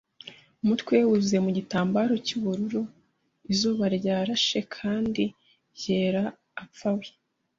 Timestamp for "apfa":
6.63-6.89